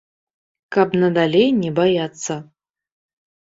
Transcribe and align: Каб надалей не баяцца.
Каб 0.75 0.95
надалей 1.03 1.49
не 1.59 1.71
баяцца. 1.81 2.33